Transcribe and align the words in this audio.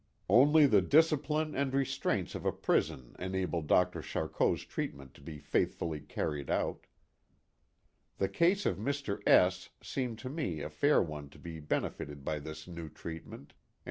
Only 0.29 0.65
the 0.65 0.81
discipline 0.81 1.53
and 1.53 1.75
restraints 1.75 2.33
of 2.33 2.43
a 2.43 2.51
prison 2.51 3.15
enabled 3.19 3.67
Dr. 3.67 4.01
Charcot's 4.01 4.63
treatment 4.63 5.13
to 5.13 5.21
be 5.21 5.37
faithfully 5.37 5.99
carried 5.99 6.49
out. 6.49 6.87
The 8.17 8.27
case 8.27 8.65
of 8.65 8.77
Mr. 8.77 9.21
S 9.27 9.69
seemed 9.83 10.17
to 10.17 10.29
me 10.29 10.61
a 10.61 10.71
fair 10.71 11.03
one 11.03 11.29
to 11.29 11.37
be 11.37 11.59
benefited 11.59 12.25
by 12.25 12.39
this 12.39 12.67
new 12.67 12.89
treatment, 12.89 13.13
and 13.13 13.27
l8o 13.27 13.47
THE 13.49 13.49
GOOD 13.49 13.53
SAMARITAN. 13.53 13.57